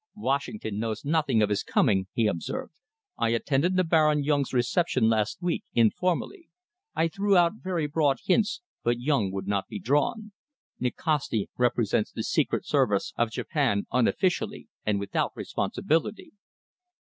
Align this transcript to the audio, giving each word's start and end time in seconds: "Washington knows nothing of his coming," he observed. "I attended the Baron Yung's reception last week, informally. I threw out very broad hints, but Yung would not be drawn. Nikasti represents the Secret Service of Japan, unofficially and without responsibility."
"Washington 0.17 0.79
knows 0.79 1.05
nothing 1.05 1.43
of 1.43 1.49
his 1.49 1.61
coming," 1.61 2.07
he 2.11 2.25
observed. 2.25 2.73
"I 3.19 3.29
attended 3.29 3.75
the 3.75 3.83
Baron 3.83 4.23
Yung's 4.23 4.51
reception 4.51 5.09
last 5.09 5.43
week, 5.43 5.63
informally. 5.75 6.49
I 6.95 7.07
threw 7.07 7.37
out 7.37 7.51
very 7.61 7.85
broad 7.85 8.17
hints, 8.25 8.61
but 8.81 8.99
Yung 8.99 9.31
would 9.31 9.45
not 9.45 9.67
be 9.67 9.77
drawn. 9.77 10.31
Nikasti 10.79 11.49
represents 11.55 12.11
the 12.11 12.23
Secret 12.23 12.65
Service 12.65 13.13
of 13.15 13.29
Japan, 13.29 13.85
unofficially 13.91 14.67
and 14.87 14.99
without 14.99 15.33
responsibility." 15.37 16.31